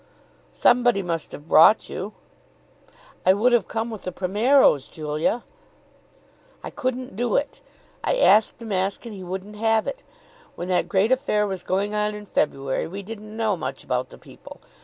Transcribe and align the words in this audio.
"Somebody 0.51 1.03
must 1.03 1.31
have 1.31 1.47
brought 1.47 1.87
you." 1.87 2.13
"I 3.23 3.33
would 3.33 3.53
have 3.53 3.67
come 3.67 3.91
with 3.91 4.01
the 4.01 4.11
Primeros, 4.11 4.87
Julia." 4.89 5.43
"I 6.63 6.71
couldn't 6.71 7.15
do 7.15 7.35
it. 7.35 7.61
I 8.03 8.15
asked 8.17 8.57
Damask 8.57 9.05
and 9.05 9.13
he 9.13 9.23
wouldn't 9.23 9.57
have 9.57 9.85
it. 9.85 10.03
When 10.55 10.69
that 10.69 10.89
great 10.89 11.11
affair 11.11 11.45
was 11.45 11.61
going 11.61 11.93
on 11.93 12.15
in 12.15 12.25
February, 12.25 12.87
we 12.87 13.03
didn't 13.03 13.37
know 13.37 13.55
much 13.55 13.83
about 13.83 14.09
the 14.09 14.17
people. 14.17 14.59